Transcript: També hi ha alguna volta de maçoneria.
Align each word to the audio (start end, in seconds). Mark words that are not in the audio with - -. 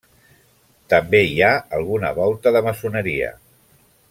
També 0.93 1.21
hi 1.27 1.37
ha 1.47 1.51
alguna 1.81 2.13
volta 2.23 2.57
de 2.57 2.65
maçoneria. 2.71 3.33